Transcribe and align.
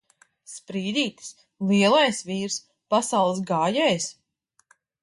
Sprīdītis! 0.53 1.29
Lielais 1.73 2.23
vīrs! 2.31 2.59
Pasaules 2.95 3.47
gājējs! 3.53 4.13